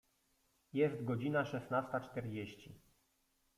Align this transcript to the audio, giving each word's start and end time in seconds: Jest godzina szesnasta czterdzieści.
Jest 0.73 1.03
godzina 1.03 1.45
szesnasta 1.45 1.99
czterdzieści. 1.99 2.81